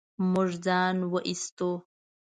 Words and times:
موږ 0.31 0.49
ځان 0.65 0.95
و 1.11 1.13
ايستو. 1.29 1.71